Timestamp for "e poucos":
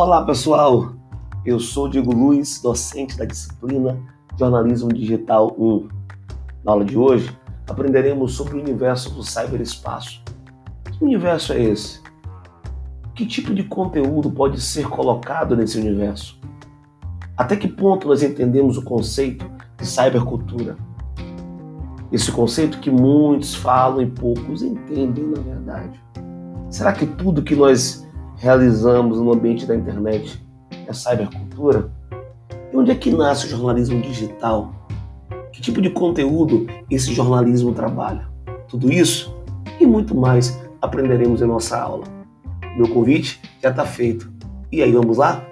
24.00-24.62